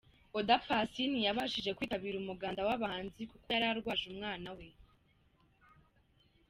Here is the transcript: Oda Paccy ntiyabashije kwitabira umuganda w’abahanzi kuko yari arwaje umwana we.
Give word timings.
Oda 0.37 0.55
Paccy 0.67 1.03
ntiyabashije 1.07 1.71
kwitabira 1.77 2.15
umuganda 2.19 2.61
w’abahanzi 2.67 3.21
kuko 3.31 3.45
yari 3.53 3.65
arwaje 3.71 4.03
umwana 4.11 4.49
we. 4.57 4.67